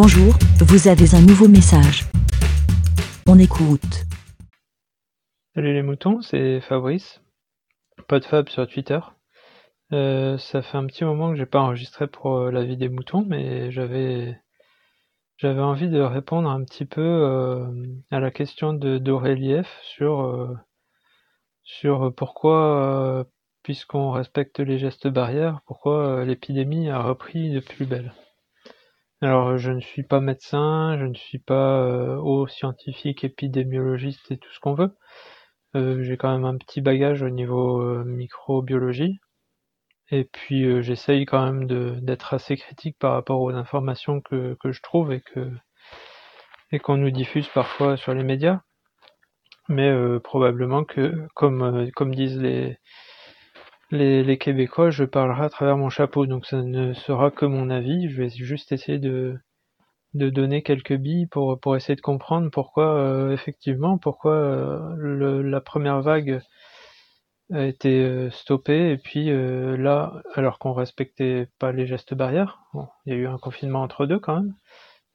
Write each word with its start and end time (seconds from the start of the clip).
Bonjour, 0.00 0.32
vous 0.60 0.86
avez 0.86 1.16
un 1.16 1.20
nouveau 1.20 1.48
message. 1.48 2.04
On 3.26 3.36
écoute. 3.36 4.04
Salut 5.56 5.74
les 5.74 5.82
moutons, 5.82 6.20
c'est 6.22 6.60
Fabrice, 6.60 7.20
PodFab 8.06 8.48
sur 8.48 8.68
Twitter. 8.68 9.00
Euh, 9.92 10.38
ça 10.38 10.62
fait 10.62 10.76
un 10.76 10.86
petit 10.86 11.02
moment 11.02 11.32
que 11.32 11.36
j'ai 11.36 11.46
pas 11.46 11.58
enregistré 11.58 12.06
pour 12.06 12.36
euh, 12.36 12.52
la 12.52 12.62
vie 12.62 12.76
des 12.76 12.88
moutons, 12.88 13.24
mais 13.26 13.72
j'avais 13.72 14.40
j'avais 15.36 15.62
envie 15.62 15.88
de 15.88 15.98
répondre 15.98 16.48
un 16.48 16.62
petit 16.62 16.84
peu 16.84 17.00
euh, 17.00 17.66
à 18.12 18.20
la 18.20 18.30
question 18.30 18.74
de 18.74 18.98
d'Aurélief 18.98 19.80
sur 19.82 20.56
sur 21.64 22.14
pourquoi, 22.14 23.26
puisqu'on 23.64 24.12
respecte 24.12 24.60
les 24.60 24.78
gestes 24.78 25.08
barrières, 25.08 25.60
pourquoi 25.66 26.24
l'épidémie 26.24 26.88
a 26.88 27.02
repris 27.02 27.50
de 27.50 27.58
plus 27.58 27.84
belle. 27.84 28.14
Alors, 29.20 29.58
je 29.58 29.70
ne 29.72 29.80
suis 29.80 30.02
pas 30.02 30.20
médecin, 30.20 30.96
je 30.98 31.04
ne 31.04 31.14
suis 31.14 31.38
pas 31.38 32.16
haut 32.18 32.46
scientifique, 32.46 33.24
épidémiologiste 33.24 34.30
et 34.30 34.38
tout 34.38 34.50
ce 34.52 34.60
qu'on 34.60 34.74
veut. 34.74 34.94
j'ai 35.74 36.16
quand 36.16 36.32
même 36.32 36.44
un 36.44 36.56
petit 36.56 36.80
bagage 36.80 37.22
au 37.22 37.30
niveau 37.30 38.04
microbiologie. 38.04 39.18
Et 40.10 40.24
puis 40.24 40.64
euh, 40.64 40.82
j'essaye 40.82 41.26
quand 41.26 41.44
même 41.44 41.66
d'être 42.00 42.34
assez 42.34 42.56
critique 42.56 42.96
par 42.98 43.12
rapport 43.12 43.40
aux 43.42 43.50
informations 43.50 44.20
que, 44.20 44.56
que 44.60 44.72
je 44.72 44.80
trouve 44.82 45.12
et 45.12 45.20
que 45.20 45.50
et 46.72 46.78
qu'on 46.78 46.96
nous 46.96 47.10
diffuse 47.10 47.48
parfois 47.48 47.96
sur 47.96 48.14
les 48.14 48.24
médias. 48.24 48.60
Mais 49.68 49.88
euh, 49.88 50.18
probablement 50.20 50.84
que, 50.84 51.26
comme, 51.34 51.62
euh, 51.62 51.90
comme 51.94 52.14
disent 52.14 52.38
les, 52.38 52.78
les, 53.90 54.22
les, 54.22 54.38
Québécois, 54.38 54.90
je 54.90 55.04
parlerai 55.04 55.44
à 55.44 55.48
travers 55.50 55.76
mon 55.76 55.90
chapeau, 55.90 56.26
donc 56.26 56.46
ça 56.46 56.62
ne 56.62 56.92
sera 56.92 57.30
que 57.30 57.46
mon 57.46 57.70
avis. 57.70 58.08
Je 58.10 58.22
vais 58.22 58.28
juste 58.30 58.72
essayer 58.72 58.98
de, 58.98 59.38
de 60.14 60.30
donner 60.30 60.62
quelques 60.62 60.96
billes 60.96 61.26
pour, 61.26 61.58
pour 61.60 61.76
essayer 61.76 61.96
de 61.96 62.00
comprendre 62.00 62.50
pourquoi, 62.50 63.30
effectivement, 63.32 63.98
pourquoi 63.98 64.94
le, 64.96 65.42
la 65.42 65.60
première 65.60 66.00
vague 66.02 66.42
a 67.52 67.64
été 67.64 68.02
euh, 68.02 68.30
stoppé 68.30 68.92
et 68.92 68.98
puis 68.98 69.30
euh, 69.30 69.76
là, 69.76 70.22
alors 70.34 70.58
qu'on 70.58 70.72
respectait 70.72 71.48
pas 71.58 71.72
les 71.72 71.86
gestes 71.86 72.14
barrières, 72.14 72.60
il 73.06 73.12
y 73.12 73.16
a 73.16 73.18
eu 73.18 73.26
un 73.26 73.38
confinement 73.38 73.82
entre 73.82 74.06
deux 74.06 74.18
quand 74.18 74.36
même. 74.36 74.54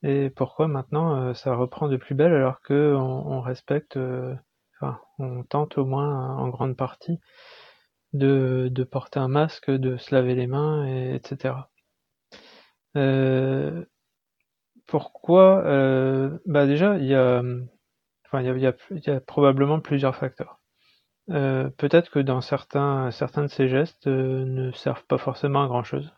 Et 0.04 0.30
pourquoi 0.30 0.68
maintenant 0.68 1.16
euh, 1.16 1.34
ça 1.34 1.56
reprend 1.56 1.88
de 1.88 1.98
plus 1.98 2.16
belle 2.16 2.34
alors 2.34 2.62
que 2.62 2.96
on, 2.96 3.42
respecte, 3.42 3.98
enfin, 4.82 5.00
on 5.20 5.44
tente 5.44 5.78
au 5.78 5.86
moins 5.86 6.36
en 6.38 6.50
grande 6.50 6.76
partie 6.76 7.20
de, 8.14 8.83
porter 8.83 9.19
un 9.19 9.28
masque, 9.28 9.69
de 9.72 9.97
se 9.97 10.14
laver 10.16 10.36
les 10.36 10.47
mains, 10.47 10.86
et, 10.88 11.16
etc. 11.16 11.56
pourquoi 14.88 15.64
Bah 16.45 16.66
déjà, 16.67 16.97
il 16.97 17.06
y 17.06 17.16
a, 17.16 17.41
enfin, 18.25 18.41
il 18.41 18.59
y 18.59 19.09
a, 19.09 19.19
probablement 19.22 19.80
plusieurs 19.80 20.16
facteurs. 20.16 20.59
Euh, 21.30 21.69
peut-être 21.78 22.09
que 22.11 22.19
dans 22.19 22.41
certains, 22.41 23.11
certains 23.11 23.44
de 23.44 23.47
ces 23.47 23.67
gestes 23.69 24.08
euh, 24.08 24.45
ne 24.45 24.72
servent 24.72 25.06
pas 25.06 25.17
forcément 25.17 25.64
à 25.64 25.67
grand 25.67 25.84
chose. 25.84 26.14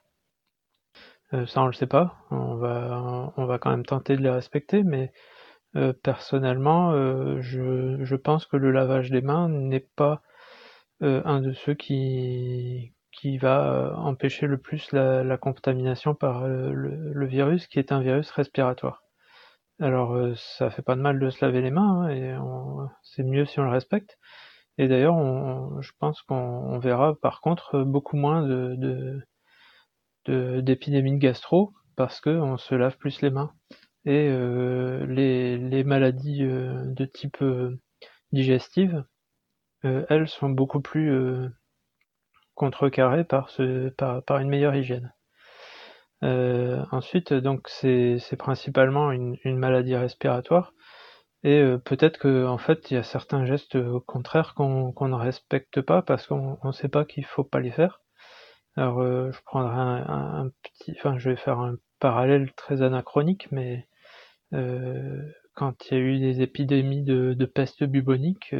Euh, 1.33 1.45
ça, 1.45 1.61
on 1.61 1.67
le 1.67 1.73
sait 1.73 1.87
pas. 1.87 2.15
On 2.31 2.55
va, 2.55 3.33
on 3.37 3.45
va 3.45 3.59
quand 3.59 3.69
même 3.69 3.85
tenter 3.85 4.15
de 4.15 4.21
les 4.21 4.29
respecter, 4.29 4.83
mais 4.83 5.11
personnellement, 6.03 6.93
je, 7.41 7.97
je, 8.01 8.15
pense 8.15 8.45
que 8.45 8.55
le 8.55 8.71
lavage 8.71 9.11
des 9.11 9.21
mains 9.21 9.49
n'est 9.49 9.85
pas 9.97 10.21
un 11.05 11.41
de 11.41 11.53
ceux 11.53 11.73
qui, 11.73 12.91
va 13.41 13.93
empêcher 13.97 14.47
le 14.47 14.57
plus 14.57 14.91
la, 14.91 15.37
contamination 15.37 16.13
par 16.15 16.47
le, 16.47 17.13
le, 17.13 17.25
virus, 17.25 17.67
qui 17.67 17.79
est 17.79 17.91
un 17.91 18.01
virus 18.01 18.29
respiratoire. 18.31 19.03
Alors, 19.79 20.17
ça 20.35 20.69
fait 20.69 20.81
pas 20.81 20.95
de 20.95 21.01
mal 21.01 21.19
de 21.19 21.29
se 21.29 21.43
laver 21.43 21.61
les 21.61 21.71
mains, 21.71 22.03
hein, 22.03 22.09
et 22.09 22.35
c'est 23.03 23.23
mieux 23.23 23.45
si 23.45 23.59
on 23.59 23.63
le 23.63 23.71
respecte. 23.71 24.17
Et 24.77 24.87
d'ailleurs, 24.87 25.15
je 25.81 25.91
pense 25.99 26.21
qu'on 26.21 26.79
verra 26.79 27.15
par 27.15 27.41
contre 27.41 27.83
beaucoup 27.83 28.17
moins 28.17 28.45
de, 28.45 29.21
d'épidémies 30.27 31.13
de, 31.13 31.17
gastro 31.17 31.73
parce 31.95 32.19
qu'on 32.19 32.57
se 32.57 32.75
lave 32.75 32.97
plus 32.97 33.21
les 33.21 33.29
mains. 33.29 33.53
Et 34.05 34.27
euh, 34.29 35.05
les, 35.07 35.83
maladies 35.83 36.43
euh, 36.43 36.83
de 36.85 37.05
type 37.05 37.41
euh, 37.41 37.79
digestive, 38.31 39.03
elles 39.83 40.27
sont 40.27 40.49
beaucoup 40.49 40.81
plus 40.81 41.49
contrecarrées 42.55 43.23
par, 43.23 43.49
ce, 43.49 43.89
par, 43.89 44.39
une 44.39 44.49
meilleure 44.49 44.75
hygiène. 44.75 45.13
ensuite, 46.21 47.33
donc 47.33 47.67
c'est, 47.67 48.19
principalement 48.37 49.11
une, 49.11 49.37
maladie 49.57 49.95
respiratoire 49.95 50.73
et 51.45 51.59
euh, 51.61 51.77
peut-être 51.77 52.17
que 52.17 52.47
en 52.47 52.57
fait, 52.57 52.89
il 52.89 52.95
y 52.95 52.97
a 52.97 53.03
certains 53.03 53.45
gestes 53.45 53.75
au 53.75 53.99
contraire 54.01 54.55
qu'on 54.55 54.93
ne 54.99 55.13
respecte 55.13 55.79
pas 55.81 56.01
parce 56.01 56.25
qu'on 56.25 56.57
ne 56.63 56.71
sait 56.71 56.89
pas 56.89 57.05
qu'il 57.05 57.23
faut 57.23 57.43
pas 57.43 57.59
les 57.59 57.69
faire. 57.69 58.01
Alors, 58.75 59.01
euh, 59.01 59.31
je 59.31 59.41
prendrai 59.43 59.75
un, 59.77 60.49
petit, 60.63 60.93
enfin, 60.97 61.19
je 61.19 61.29
vais 61.29 61.35
faire 61.35 61.59
un 61.59 61.75
parallèle 61.99 62.51
très 62.53 62.81
anachronique, 62.81 63.47
mais 63.51 63.87
euh, 64.53 65.21
quand 65.53 65.91
il 65.91 65.93
y 65.93 65.97
a 65.97 66.03
eu 66.03 66.19
des 66.19 66.41
épidémies 66.41 67.03
de, 67.03 67.35
de 67.35 67.45
peste 67.45 67.83
bubonique, 67.83 68.55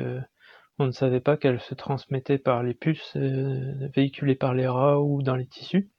on 0.80 0.88
ne 0.88 0.92
savait 0.92 1.22
pas 1.22 1.38
qu'elles 1.38 1.62
se 1.62 1.76
transmettaient 1.76 2.38
par 2.38 2.64
les 2.64 2.74
puces 2.74 3.16
véhiculées 3.16 4.36
par 4.36 4.54
les 4.54 4.68
rats 4.68 5.00
ou 5.02 5.22
dans 5.22 5.36
les 5.36 5.48
tissus, 5.48 5.90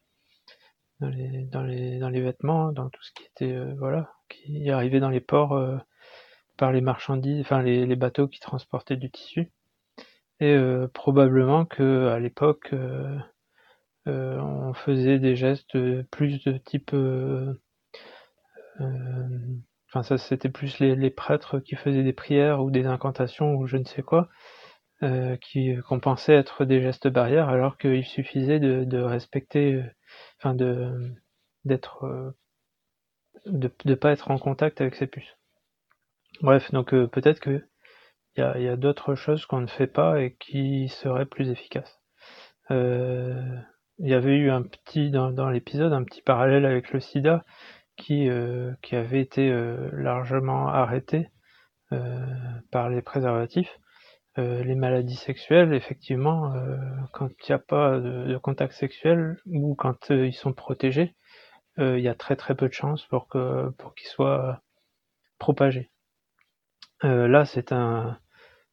dans 1.00 1.08
les, 1.08 1.44
dans 1.46 1.62
les, 1.62 1.98
dans 1.98 2.10
vêtements, 2.10 2.72
tout 2.74 3.02
ce 3.02 3.12
qui 3.12 3.24
était, 3.24 3.58
voilà, 3.78 4.10
qui 4.28 4.70
arrivait 4.70 5.00
dans 5.00 5.10
les 5.10 5.20
ports 5.20 5.58
par 6.56 6.72
les 6.72 6.80
marchandises, 6.80 7.40
enfin 7.40 7.62
les, 7.62 7.96
bateaux 7.96 8.28
qui 8.28 8.40
transportaient 8.40 8.96
du 8.96 9.10
tissu. 9.10 9.52
Et 10.40 10.52
euh, 10.54 10.88
probablement 10.92 11.64
que 11.64 12.08
à 12.08 12.18
l'époque, 12.18 12.70
euh, 12.72 13.16
euh, 14.08 14.38
on 14.38 14.74
faisait 14.74 15.18
des 15.18 15.36
gestes 15.36 15.78
plus 16.10 16.42
de 16.44 16.58
type, 16.58 16.94
enfin 19.88 20.02
ça 20.02 20.18
c'était 20.18 20.50
plus 20.50 20.78
les, 20.80 21.10
prêtres 21.10 21.58
qui 21.60 21.76
faisaient 21.76 22.02
des 22.02 22.12
prières 22.12 22.62
ou 22.62 22.70
des 22.70 22.86
incantations 22.86 23.54
ou 23.54 23.66
je 23.66 23.76
ne 23.76 23.84
sais 23.84 24.02
quoi, 24.02 24.28
qui 25.40 25.76
qu'on 25.88 26.00
pensait 26.00 26.34
être 26.34 26.64
des 26.64 26.80
gestes 26.80 27.08
barrières, 27.08 27.48
alors 27.48 27.76
qu'il 27.78 28.04
suffisait 28.04 28.60
de, 28.60 28.84
de 28.84 28.98
respecter, 28.98 29.82
enfin 30.38 30.54
de 30.54 31.12
d'être 31.64 32.34
de 33.46 33.70
ne 33.84 33.94
pas 33.94 34.12
être 34.12 34.30
en 34.30 34.38
contact 34.38 34.80
avec 34.80 34.94
ces 34.94 35.06
puces. 35.06 35.36
Bref, 36.42 36.70
donc 36.72 36.92
euh, 36.92 37.06
peut-être 37.06 37.40
que 37.40 37.64
il 38.36 38.62
y 38.62 38.68
a, 38.68 38.76
d'autres 38.76 39.14
choses 39.14 39.46
qu'on 39.46 39.62
ne 39.62 39.66
fait 39.66 39.86
pas 39.86 40.20
et 40.20 40.34
qui 40.34 40.88
seraient 40.90 41.24
plus 41.24 41.48
efficaces. 41.48 42.02
Euh, 42.70 43.42
il 43.98 44.10
y 44.10 44.14
avait 44.14 44.36
eu 44.36 44.50
un 44.50 44.62
petit 44.62 45.10
dans, 45.10 45.48
l'épisode 45.48 45.94
un 45.94 46.04
petit 46.04 46.20
parallèle 46.20 46.66
avec 46.66 46.92
le 46.92 47.00
SIDA 47.00 47.46
qui 47.96 48.28
euh, 48.28 48.74
qui 48.82 48.94
avait 48.94 49.22
été 49.22 49.50
largement 49.92 50.68
arrêté 50.68 51.30
par 52.70 52.90
les 52.90 53.00
préservatifs. 53.00 53.78
Les 54.36 54.74
maladies 54.74 55.16
sexuelles, 55.16 55.72
effectivement, 55.74 56.52
quand 57.12 57.28
il 57.28 57.50
n'y 57.50 57.54
a 57.54 57.58
pas 57.58 57.98
de, 57.98 58.36
contact 58.38 58.74
sexuel 58.74 59.38
ou 59.46 59.74
quand 59.74 60.10
ils 60.10 60.34
sont 60.34 60.52
protégés, 60.52 61.14
il 61.78 62.00
y 62.00 62.08
a 62.08 62.14
très 62.14 62.36
très 62.36 62.54
peu 62.54 62.68
de 62.68 62.72
chances 62.74 63.06
pour 63.06 63.28
qu'ils 63.28 64.08
soient 64.08 64.62
propagés. 65.38 65.90
Euh, 67.04 67.28
là, 67.28 67.44
c'est 67.44 67.72
un, 67.72 68.18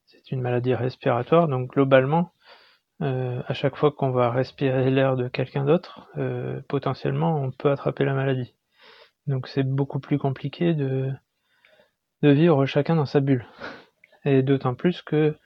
c'est 0.05 0.31
une 0.31 0.41
maladie 0.41 0.73
respiratoire, 0.75 1.47
donc 1.47 1.71
globalement, 1.71 2.33
euh, 3.01 3.41
à 3.47 3.53
chaque 3.53 3.75
fois 3.75 3.91
qu'on 3.91 4.11
va 4.11 4.31
respirer 4.31 4.89
l'air 4.91 5.15
de 5.15 5.27
quelqu'un 5.27 5.65
d'autre, 5.65 6.07
euh, 6.17 6.61
potentiellement, 6.69 7.41
on 7.41 7.51
peut 7.51 7.71
attraper 7.71 8.05
la 8.05 8.13
maladie. 8.13 8.55
Donc 9.27 9.47
c'est 9.47 9.63
beaucoup 9.63 9.99
plus 9.99 10.17
compliqué 10.17 10.73
de 10.73 11.11
vivre 12.21 12.65
chacun 12.65 12.95
dans 12.95 13.05
sa 13.05 13.19
bulle. 13.19 13.45
Et 14.25 14.41
d'autant 14.41 14.75
plus 14.75 15.01
que 15.01 15.37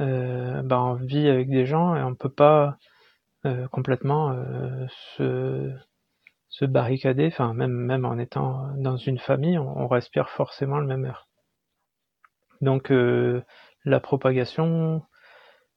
bah, 0.00 0.80
on 0.80 0.94
vit 0.94 1.28
avec 1.28 1.48
des 1.48 1.66
gens 1.66 1.94
et 1.94 2.02
on 2.02 2.14
peut 2.14 2.32
pas 2.32 2.78
complètement 3.70 4.34
se, 4.88 5.72
se 6.50 6.64
barricader, 6.64 7.28
enfin 7.28 7.54
même 7.54 8.04
en 8.04 8.18
étant 8.18 8.72
dans 8.76 8.96
une 8.96 9.18
famille, 9.18 9.58
on 9.58 9.86
respire 9.86 10.28
forcément 10.28 10.78
le 10.78 10.86
même 10.86 11.04
air. 11.04 11.28
Donc 12.60 12.90
euh, 12.90 13.42
la 13.84 14.00
propagation 14.00 15.02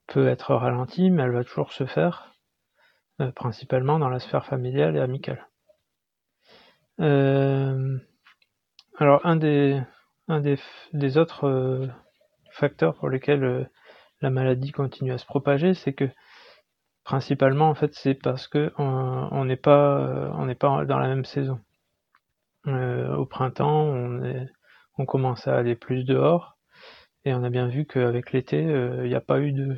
peut 0.07 0.27
être 0.27 0.55
ralentie, 0.55 1.11
mais 1.11 1.23
elle 1.23 1.31
va 1.31 1.43
toujours 1.43 1.71
se 1.71 1.85
faire, 1.85 2.33
euh, 3.21 3.31
principalement 3.31 3.99
dans 3.99 4.09
la 4.09 4.19
sphère 4.19 4.45
familiale 4.45 4.97
et 4.97 4.99
amicale. 4.99 5.47
Euh, 6.99 7.97
alors 8.97 9.25
un 9.25 9.35
des 9.37 11.17
autres 11.17 11.87
facteurs 12.51 12.95
pour 12.95 13.09
lesquels 13.09 13.69
la 14.23 14.29
maladie 14.29 14.71
continue 14.71 15.11
à 15.11 15.17
se 15.17 15.25
propager, 15.25 15.73
c'est 15.73 15.93
que 15.93 16.09
principalement 17.03 17.69
en 17.69 17.75
fait 17.75 17.93
c'est 17.93 18.15
parce 18.15 18.47
que 18.47 18.71
on 18.77 19.45
n'est 19.45 19.57
pas 19.57 20.31
on 20.35 20.45
n'est 20.45 20.55
pas 20.55 20.85
dans 20.85 20.97
la 20.97 21.07
même 21.09 21.25
saison. 21.25 21.59
au 22.65 23.25
printemps, 23.25 23.85
on, 24.97 25.05
commence 25.05 25.47
à 25.47 25.57
aller 25.57 25.75
plus 25.75 26.05
dehors. 26.05 26.57
Et 27.25 27.33
on 27.33 27.43
a 27.43 27.49
bien 27.49 27.67
vu 27.67 27.85
qu'avec 27.85 28.31
l'été, 28.33 28.61
il 28.61 29.09
n'y 29.09 29.15
a 29.15 29.21
pas 29.21 29.39
eu 29.41 29.51
de, 29.51 29.77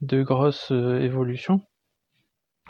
de 0.00 0.22
grosses 0.22 0.70
évolutions. 0.70 1.60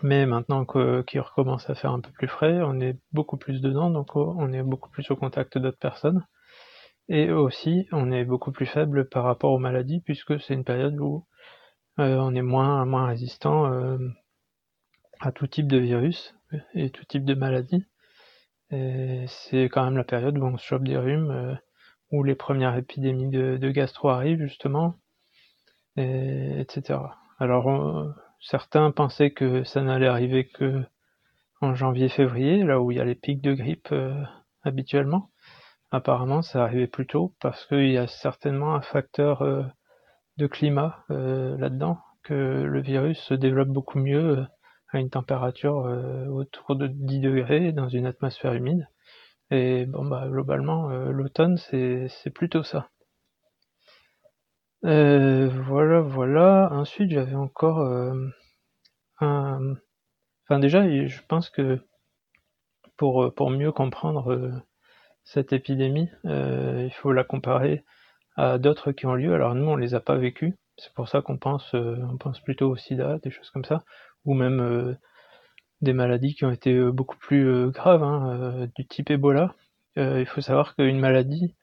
Mais 0.02 0.26
maintenant 0.26 0.64
qu'il 0.67 1.20
recommence 1.20 1.70
à 1.70 1.75
faire 1.75 1.93
un 1.93 2.00
peu 2.00 2.10
plus 2.10 2.28
frais, 2.28 2.60
on 2.62 2.81
est 2.81 2.99
beaucoup 3.12 3.37
plus 3.37 3.60
dedans, 3.60 3.90
donc 3.90 4.17
on 4.17 4.52
est 4.52 4.62
beaucoup 4.62 4.90
plus 4.90 5.10
au 5.10 5.17
contact 5.17 5.58
d'autres 5.58 5.78
personnes. 5.78 6.26
Et 7.09 7.31
aussi, 7.31 7.87
on 7.93 8.11
est 8.11 8.25
beaucoup 8.25 8.51
plus 8.51 8.67
faible 8.67 9.09
par 9.09 9.25
rapport 9.25 9.53
aux 9.53 9.59
maladies, 9.59 10.01
puisque 10.01 10.41
c'est 10.41 10.55
une 10.55 10.65
période 10.65 10.99
où 10.99 11.27
euh, 11.99 12.17
on 12.17 12.35
est 12.35 12.43
moins, 12.43 12.85
moins 12.87 13.06
résistant 13.06 13.73
euh, 13.73 13.99
à 15.21 15.31
tout 15.31 15.47
type 15.47 15.69
de 15.69 15.79
virus 15.79 16.35
et 16.75 16.91
tout 16.91 17.05
type 17.05 17.25
de 17.25 17.35
maladies. 17.35 17.85
Et 18.71 19.25
c'est 19.29 19.65
quand 19.65 19.85
même 19.85 19.97
la 19.97 20.05
période 20.05 20.39
où 20.39 20.45
on 20.45 20.56
se 20.56 20.65
chope 20.65 20.85
des 20.85 20.97
rhumes, 20.97 21.31
euh, 21.31 21.55
où 22.11 22.23
les 22.23 22.35
premières 22.35 22.77
épidémies 22.77 23.29
de, 23.29 23.59
de 23.59 23.71
gastro 23.71 24.09
arrivent 24.09 24.43
justement, 24.43 24.95
et, 25.97 26.61
etc. 26.61 27.01
Alors 27.39 28.15
certains 28.41 28.91
pensaient 28.93 29.33
que 29.33 29.65
ça 29.65 29.83
n'allait 29.83 30.06
arriver 30.06 30.49
que 30.49 30.85
en 31.61 31.75
janvier-février, 31.75 32.62
là 32.62 32.81
où 32.81 32.91
il 32.91 32.99
y 32.99 33.01
a 33.01 33.05
les 33.05 33.15
pics 33.15 33.43
de 33.43 33.55
grippe 33.55 33.95
habituellement. 34.62 35.31
Apparemment, 35.94 36.43
ça 36.43 36.64
arrivait 36.64 36.88
plus 36.88 37.06
tôt 37.06 37.37
parce 37.41 37.67
qu'il 37.67 37.88
y 37.88 37.99
a 37.99 38.08
certainement 38.08 38.75
un 38.75 38.81
facteur 38.81 39.43
euh, 39.43 39.62
de 40.38 40.49
climat 40.49 41.05
euh, 41.11 41.56
là-dedans, 41.56 42.00
que 42.25 42.35
le 42.35 42.81
virus 42.81 43.20
se 43.20 43.32
développe 43.32 43.69
beaucoup 43.69 44.00
mieux 44.00 44.38
euh, 44.38 44.44
à 44.88 44.99
une 44.99 45.08
température 45.08 45.87
autour 46.32 46.75
de 46.75 46.88
10 46.88 47.20
degrés 47.20 47.70
dans 47.70 47.88
une 47.88 48.06
atmosphère 48.06 48.55
humide. 48.55 48.88
Et 49.52 49.87
bon 49.87 50.05
bah 50.05 50.26
globalement 50.29 50.88
l'automne 50.88 51.56
c'est 51.58 52.31
plutôt 52.35 52.64
ça. 52.64 52.88
voilà 54.82 56.00
voilà. 56.00 56.70
Ensuite 56.73 57.11
j'avais 57.11 57.35
encore 57.35 57.81
un. 59.20 59.75
Enfin 60.44 60.58
déjà 60.58 60.88
je 61.06 61.20
pense 61.29 61.50
que 61.50 61.81
pour 62.96 63.32
pour 63.35 63.50
mieux 63.50 63.73
comprendre 63.73 64.62
cette 65.25 65.53
épidémie, 65.53 66.11
euh, 66.26 66.85
il 66.85 66.93
faut 66.93 67.12
la 67.12 67.25
comparer 67.25 67.85
à 68.37 68.59
d'autres 68.59 68.93
qui 68.93 69.06
ont 69.06 69.15
lieu. 69.15 69.35
Alors 69.35 69.55
nous, 69.55 69.67
on 69.67 69.76
les 69.76 69.94
a 69.94 70.00
pas 70.00 70.17
vécues. 70.17 70.55
C'est 70.76 70.93
pour 70.94 71.09
ça 71.09 71.23
qu'on 71.23 71.38
pense, 71.38 71.75
euh, 71.75 71.97
on 72.12 72.19
pense 72.19 72.41
plutôt 72.41 72.71
au 72.71 72.76
SIDA, 72.76 73.19
des 73.23 73.31
choses 73.31 73.50
comme 73.50 73.65
ça, 73.65 73.85
ou 74.25 74.35
même 74.35 74.61
euh, 74.61 74.94
des 75.81 75.93
maladies 75.93 76.35
qui 76.35 76.44
ont 76.44 76.50
été 76.50 76.79
beaucoup 76.91 77.17
plus 77.19 77.71
graves, 77.71 78.03
hein, 78.03 78.69
du 78.76 78.87
type 78.87 79.11
Ebola. 79.11 79.55
il 79.97 80.26
faut 80.26 80.41
savoir 80.41 80.75
qu'une 80.76 80.99
maladie, 81.00 81.55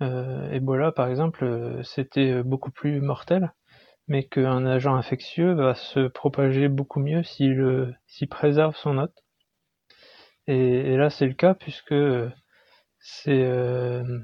Ebola 0.00 0.92
par 0.92 1.08
exemple, 1.08 1.80
c'était 1.84 2.42
beaucoup 2.42 2.70
plus 2.70 3.00
mortel, 3.00 3.52
mais 4.08 4.24
qu'un 4.24 4.66
agent 4.66 4.94
infectieux 4.94 5.54
va 5.54 5.74
se 5.74 6.08
propager 6.08 6.68
beaucoup 6.68 7.00
mieux 7.00 7.22
s'il 7.22 8.28
préserve 8.28 8.76
son 8.76 8.98
hôte. 8.98 9.16
Et 10.46 10.96
là, 10.96 11.08
c'est 11.08 11.26
le 11.26 11.34
cas 11.34 11.54
puisque 11.54 11.94
c'est 13.02 13.42
euh, 13.44 14.20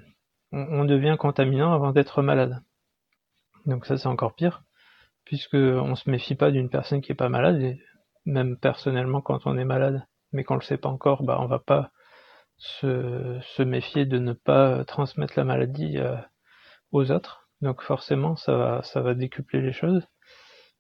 on, 0.53 0.85
devient 0.85 1.17
contaminant 1.19 1.73
avant 1.75 1.93
d'être 1.93 2.23
malade. 2.23 2.63
Donc 3.67 3.85
ça 3.87 3.99
c'est 3.99 4.07
encore 4.09 4.35
pire, 4.35 4.63
puisque 5.25 5.55
on 5.55 5.95
se 5.97 6.09
méfie 6.11 6.37
pas 6.37 6.51
d'une 6.51 6.71
personne 6.71 7.01
qui 7.03 7.13
est 7.13 7.17
pas 7.17 7.29
malade, 7.29 7.77
même 8.25 8.57
personnellement 8.57 9.21
quand 9.21 9.47
on 9.47 9.59
est 9.59 9.65
malade, 9.65 10.07
mais 10.33 10.45
qu'on 10.45 10.55
le 10.55 10.63
sait 10.63 10.79
pas 10.79 10.89
encore, 10.89 11.25
bah 11.25 11.39
on 11.41 11.47
va 11.47 11.59
pas 11.59 11.91
se, 12.57 13.39
se 13.43 13.63
méfier 13.63 14.07
de 14.07 14.19
ne 14.19 14.33
pas 14.33 14.85
transmettre 14.85 15.35
la 15.37 15.45
maladie 15.45 15.99
euh, 15.99 16.17
aux 16.93 17.11
autres. 17.11 17.49
Donc 17.63 17.83
forcément 17.83 18.37
ça 18.37 18.57
va 18.57 18.83
ça 18.85 19.01
va 19.03 19.15
décupler 19.15 19.61
les 19.61 19.73
choses. 19.73 20.07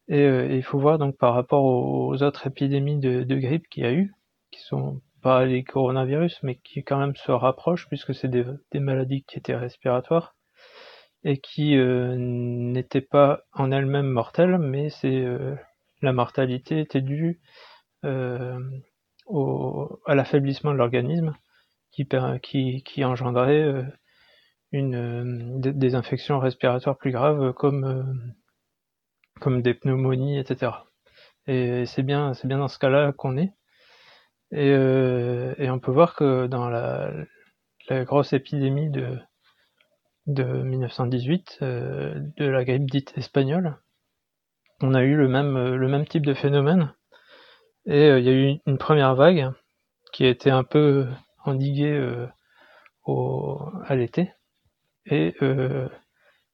Et, 0.08 0.22
euh, 0.22 0.46
il 0.54 0.62
faut 0.62 0.78
voir 0.78 0.98
donc 0.98 1.18
par 1.18 1.34
rapport 1.34 1.64
aux, 1.64 2.22
autres 2.22 2.46
épidémies 2.46 2.98
de, 2.98 3.24
de 3.24 3.36
grippe 3.36 3.68
qu'il 3.68 3.84
y 3.84 3.86
a 3.86 3.92
eu, 3.92 4.14
qui 4.50 4.60
sont 4.62 5.02
les 5.44 5.64
coronavirus, 5.64 6.42
mais 6.42 6.56
qui 6.56 6.84
quand 6.84 6.98
même 6.98 7.16
se 7.16 7.32
rapprochent 7.32 7.88
puisque 7.88 8.14
c'est 8.14 8.28
des, 8.28 8.44
maladies 8.74 9.24
qui 9.24 9.38
étaient 9.38 9.56
respiratoires 9.56 10.34
et 11.24 11.38
qui 11.38 11.76
euh, 11.76 12.14
n'étaient 12.16 13.00
pas 13.00 13.42
en 13.52 13.72
elles-mêmes 13.72 14.08
mortelles, 14.08 14.58
mais 14.58 14.90
c'est 14.90 15.20
euh, 15.20 15.54
la 16.02 16.12
mortalité 16.12 16.80
était 16.80 17.00
due 17.00 17.40
euh, 18.04 18.58
au, 19.26 20.00
à 20.06 20.14
l'affaiblissement 20.14 20.72
de 20.72 20.78
l'organisme 20.78 21.36
qui, 21.90 23.04
engendrait 23.04 23.84
des, 24.72 25.94
infections 25.96 26.38
respiratoires 26.38 26.96
plus 26.96 27.10
graves 27.10 27.52
comme, 27.54 28.32
comme 29.40 29.62
des 29.62 29.74
pneumonies, 29.74 30.38
etc. 30.38 30.72
Et 31.48 31.86
c'est 31.86 32.04
bien, 32.04 32.34
c'est 32.34 32.46
bien 32.46 32.58
dans 32.58 32.68
ce 32.68 32.78
cas-là 32.78 33.12
qu'on 33.12 33.36
est. 33.36 33.52
Et, 34.50 34.70
euh, 34.72 35.54
et, 35.58 35.70
on 35.70 35.78
peut 35.78 35.92
voir 35.92 36.14
que 36.14 36.46
dans 36.46 36.68
la, 36.68 37.12
grosse 37.90 38.32
épidémie 38.32 38.90
de, 38.90 39.18
de 40.26 40.44
1918, 40.44 41.58
euh, 41.62 42.14
de 42.36 42.46
la 42.46 42.64
grippe 42.64 42.90
dite 42.90 43.16
espagnole, 43.16 43.76
on 44.80 44.94
a 44.94 45.02
eu 45.02 45.16
le 45.16 45.28
même, 45.28 45.74
le 45.74 45.88
même 45.88 46.06
type 46.06 46.24
de 46.24 46.34
phénomène. 46.34 46.94
Et 47.86 48.04
euh, 48.10 48.18
il 48.18 48.24
y 48.26 48.28
a 48.28 48.32
eu 48.32 48.58
une 48.66 48.78
première 48.78 49.14
vague 49.14 49.50
qui 50.12 50.24
a 50.24 50.28
été 50.28 50.50
un 50.50 50.64
peu 50.64 51.06
endiguée 51.44 51.92
euh, 51.92 52.26
au, 53.04 53.60
à 53.86 53.96
l'été. 53.96 54.32
Et 55.10 55.34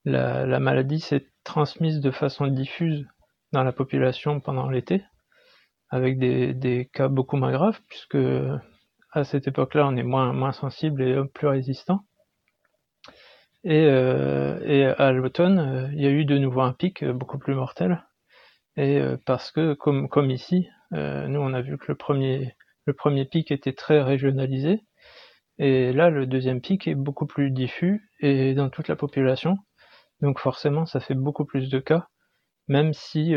la 0.04 0.60
maladie 0.60 1.00
s'est 1.00 1.26
transmise 1.42 2.00
de 2.00 2.12
façon 2.12 2.46
diffuse 2.46 3.04
dans 3.52 3.64
la 3.64 3.72
population 3.72 4.38
pendant 4.38 4.70
l'été 4.70 5.02
avec 5.90 6.18
des, 6.18 6.54
des, 6.54 6.88
cas 6.92 7.08
beaucoup 7.08 7.36
moins 7.36 7.52
graves, 7.52 7.80
puisque 7.88 8.18
à 9.12 9.24
cette 9.24 9.46
époque-là, 9.46 9.86
on 9.86 9.96
est 9.96 10.02
moins, 10.02 10.32
moins 10.32 10.52
sensible 10.52 11.02
et 11.02 11.16
plus 11.32 11.46
résistant. 11.46 12.04
Et, 13.64 13.86
euh, 13.86 14.60
et 14.66 14.84
à 14.84 15.12
l'automne, 15.12 15.58
euh, 15.58 15.88
il 15.94 16.02
y 16.02 16.06
a 16.06 16.10
eu 16.10 16.24
de 16.26 16.36
nouveau 16.36 16.60
un 16.60 16.72
pic 16.72 17.04
beaucoup 17.04 17.38
plus 17.38 17.54
mortel. 17.54 18.04
Et 18.76 18.98
euh, 18.98 19.16
parce 19.24 19.50
que, 19.52 19.74
comme, 19.74 20.08
comme 20.08 20.30
ici, 20.30 20.68
euh, 20.92 21.26
nous 21.28 21.40
on 21.40 21.54
a 21.54 21.62
vu 21.62 21.78
que 21.78 21.86
le 21.88 21.94
premier, 21.94 22.54
le 22.86 22.92
premier 22.92 23.24
pic 23.24 23.50
était 23.50 23.72
très 23.72 24.02
régionalisé. 24.02 24.82
Et 25.58 25.92
là, 25.92 26.10
le 26.10 26.26
deuxième 26.26 26.60
pic 26.60 26.88
est 26.88 26.94
beaucoup 26.94 27.26
plus 27.26 27.50
diffus 27.50 28.10
et 28.20 28.54
dans 28.54 28.70
toute 28.70 28.88
la 28.88 28.96
population. 28.96 29.56
Donc 30.20 30.40
forcément, 30.40 30.86
ça 30.86 31.00
fait 31.00 31.14
beaucoup 31.14 31.44
plus 31.44 31.70
de 31.70 31.78
cas, 31.78 32.08
même 32.68 32.92
si 32.92 33.34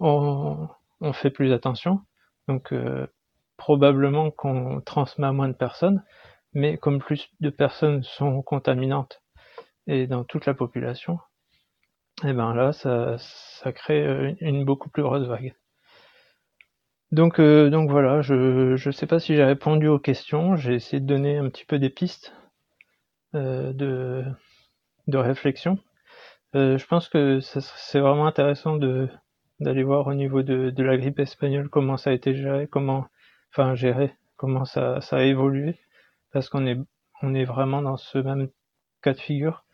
on, 0.00 0.68
on 1.04 1.12
fait 1.12 1.30
plus 1.30 1.52
attention. 1.52 2.00
Donc 2.48 2.72
euh, 2.72 3.06
probablement 3.56 4.30
qu'on 4.30 4.80
transmet 4.80 5.26
à 5.26 5.32
moins 5.32 5.48
de 5.48 5.54
personnes, 5.54 6.02
mais 6.54 6.78
comme 6.78 6.98
plus 6.98 7.28
de 7.40 7.50
personnes 7.50 8.02
sont 8.02 8.42
contaminantes 8.42 9.22
et 9.86 10.06
dans 10.06 10.24
toute 10.24 10.46
la 10.46 10.54
population, 10.54 11.18
et 12.24 12.28
eh 12.28 12.32
ben 12.32 12.54
là 12.54 12.72
ça, 12.72 13.16
ça 13.18 13.72
crée 13.72 14.04
euh, 14.06 14.32
une 14.40 14.64
beaucoup 14.64 14.88
plus 14.88 15.02
grosse 15.02 15.26
vague. 15.26 15.54
Donc, 17.12 17.38
euh, 17.38 17.70
donc 17.70 17.90
voilà, 17.90 18.22
je 18.22 18.72
ne 18.72 18.92
sais 18.92 19.06
pas 19.06 19.20
si 19.20 19.36
j'ai 19.36 19.44
répondu 19.44 19.86
aux 19.86 20.00
questions, 20.00 20.56
j'ai 20.56 20.74
essayé 20.74 21.00
de 21.00 21.06
donner 21.06 21.38
un 21.38 21.48
petit 21.48 21.64
peu 21.64 21.78
des 21.78 21.90
pistes 21.90 22.34
de, 23.34 24.24
de 25.08 25.18
réflexion. 25.18 25.78
je 26.54 26.84
pense 26.86 27.08
que 27.08 27.40
c'est 27.40 28.00
vraiment 28.00 28.26
intéressant 28.26 28.76
de, 28.76 29.08
d'aller 29.60 29.82
voir 29.82 30.06
au 30.06 30.14
niveau 30.14 30.42
de, 30.42 30.70
de, 30.70 30.82
la 30.82 30.96
grippe 30.96 31.18
espagnole 31.20 31.68
comment 31.68 31.96
ça 31.96 32.10
a 32.10 32.12
été 32.12 32.34
géré, 32.34 32.66
comment, 32.68 33.06
enfin 33.52 33.74
géré, 33.74 34.12
comment 34.36 34.64
ça, 34.64 35.00
ça 35.00 35.18
a 35.18 35.22
évolué, 35.22 35.78
parce 36.32 36.48
qu'on 36.48 36.66
est, 36.66 36.78
on 37.22 37.34
est 37.34 37.44
vraiment 37.44 37.82
dans 37.82 37.96
ce 37.96 38.18
même 38.18 38.48
cas 39.02 39.12
de 39.12 39.20
figure. 39.20 39.64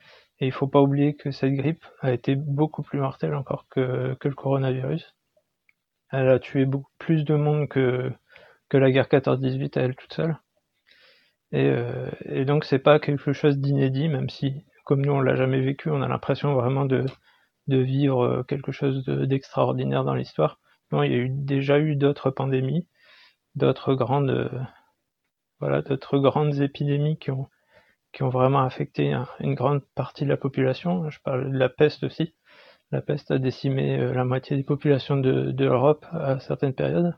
Et 0.41 0.47
il 0.47 0.53
faut 0.53 0.69
pas 0.69 0.81
oublier 0.81 1.15
que 1.17 1.31
cette 1.31 1.53
grippe 1.53 1.85
a 2.01 2.13
été 2.13 2.35
beaucoup 2.35 2.83
plus 2.83 2.99
mortelle 2.99 3.35
encore 3.35 3.67
que, 3.69 4.15
que 4.21 4.29
le 4.29 4.35
coronavirus. 4.35 5.15
Elle 6.11 6.29
a 6.29 6.39
tué 6.39 6.65
beaucoup 6.65 6.91
plus 6.99 7.25
de 7.25 7.35
monde 7.35 7.69
que, 7.69 8.11
que 8.69 8.79
la 8.79 8.91
guerre 8.91 9.09
14-18 9.09 9.79
à 9.79 9.83
elle 9.83 9.97
toute 9.97 10.13
seule. 10.15 10.37
Et, 11.53 11.67
euh, 11.67 12.11
et 12.27 12.45
donc 12.45 12.65
c'est 12.65 12.79
pas 12.79 12.99
quelque 13.01 13.33
chose 13.33 13.59
d'inédit, 13.59 14.09
même 14.09 14.31
si, 14.31 14.65
comme 14.85 15.05
nous 15.05 15.13
on 15.13 15.21
l'a 15.21 15.37
jamais 15.37 15.61
vécu, 15.61 15.91
on 15.91 16.03
a 16.03 16.09
l'impression 16.09 16.55
vraiment 16.55 16.85
de, 16.87 17.05
de 17.71 17.79
vivre 17.79 18.23
euh, 18.25 18.43
quelque 18.43 18.73
chose 18.73 19.05
d'extraordinaire 19.07 20.05
dans 20.05 20.15
l'histoire. 20.15 20.61
Non, 20.93 21.03
il 21.03 21.13
y 21.13 21.15
a 21.15 21.19
eu, 21.19 21.31
déjà 21.31 21.79
eu 21.79 21.97
d'autres 21.97 22.31
pandémies, 22.31 22.87
d'autres 23.55 23.95
grandes, 23.95 24.31
euh, 24.31 24.61
voilà, 25.61 25.81
d'autres 25.81 26.19
grandes 26.19 26.61
épidémies 26.61 27.19
qui 27.19 27.31
ont, 27.31 27.49
vraiment 28.21 28.61
affecté 28.61 29.15
une 29.39 29.55
grande 29.55 29.83
partie 29.95 30.25
de 30.25 30.29
la 30.29 30.37
population. 30.37 31.09
Je 31.11 31.21
parle 31.21 31.53
de 31.53 31.57
la 31.57 31.69
peste 31.69 32.03
aussi. 32.03 32.35
La 32.91 33.01
peste 33.01 33.31
a 33.31 33.39
décimé 33.39 33.99
euh, 33.99 34.13
la 34.13 34.25
moitié 34.25 34.57
des 34.57 34.65
populations 34.65 35.17
de, 35.17 35.53
de 35.53 35.65
l'Europe 35.65 36.05
à 36.11 36.41
certaines 36.41 36.75
périodes. 36.75 37.17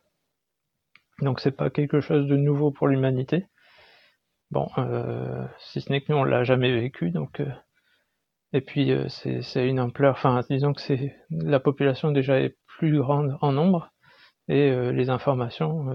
Donc 1.20 1.40
c'est 1.40 1.56
pas 1.56 1.70
quelque 1.70 2.00
chose 2.00 2.26
de 2.26 2.36
nouveau 2.36 2.70
pour 2.70 2.88
l'humanité. 2.88 3.46
bon, 4.50 4.68
si 5.58 5.80
ce 5.80 5.90
n'est 5.90 6.02
que 6.02 6.12
nous 6.12 6.18
on 6.18 6.24
l'a 6.24 6.44
jamais 6.44 6.72
vécu, 6.72 7.10
donc 7.10 7.40
et 8.52 8.60
puis 8.60 8.92
c'est 9.08 9.68
une 9.68 9.80
ampleur, 9.80 10.12
enfin 10.12 10.40
disons 10.50 10.72
que 10.72 10.80
c'est 10.80 11.16
la 11.30 11.60
population 11.60 12.12
déjà 12.12 12.40
est 12.40 12.56
plus 12.66 12.98
grande 12.98 13.36
en 13.40 13.52
nombre 13.52 13.90
et 14.48 14.70
les 14.92 15.08
informations 15.10 15.86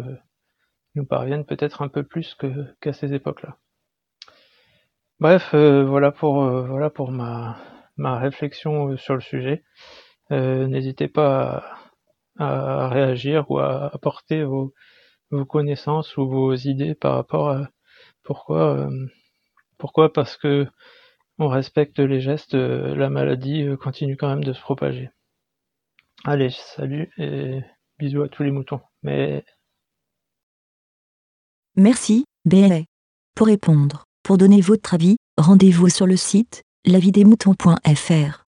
nous 0.95 1.05
parviennent 1.05 1.45
peut-être 1.45 1.81
un 1.81 1.89
peu 1.89 2.03
plus 2.03 2.35
qu'à 2.81 2.93
ces 2.93 3.13
époques-là. 3.13 3.57
Bref, 5.19 5.53
voilà 5.53 6.11
pour 6.11 6.43
voilà 6.43 6.89
pour 6.89 7.11
ma 7.11 7.57
ma 7.97 8.17
réflexion 8.17 8.97
sur 8.97 9.15
le 9.15 9.21
sujet. 9.21 9.63
N'hésitez 10.31 11.07
pas 11.07 11.79
à, 12.39 12.85
à, 12.85 12.89
réagir 12.89 13.49
ou 13.51 13.59
à 13.59 13.93
apporter 13.93 14.43
vos, 14.43 14.73
vos 15.31 15.45
connaissances 15.45 16.17
ou 16.17 16.27
vos 16.27 16.55
idées 16.55 16.95
par 16.95 17.15
rapport 17.15 17.49
à 17.49 17.69
pourquoi 18.23 18.89
pourquoi? 19.77 20.11
Parce 20.11 20.37
que 20.37 20.67
on 21.39 21.47
respecte 21.47 21.99
les 21.99 22.21
gestes, 22.21 22.53
la 22.53 23.09
maladie 23.09 23.67
continue 23.79 24.17
quand 24.17 24.29
même 24.29 24.43
de 24.43 24.53
se 24.53 24.61
propager. 24.61 25.09
Allez, 26.25 26.49
salut 26.49 27.11
et 27.17 27.61
bisous 27.99 28.23
à 28.23 28.29
tous 28.29 28.43
les 28.43 28.51
moutons. 28.51 28.81
Merci, 31.75 32.25
BLA. 32.45 32.81
Pour 33.35 33.47
répondre, 33.47 34.05
pour 34.23 34.37
donner 34.37 34.61
votre 34.61 34.95
avis, 34.95 35.17
rendez-vous 35.37 35.89
sur 35.89 36.07
le 36.07 36.17
site 36.17 36.63
lavidemouton.fr. 36.85 38.46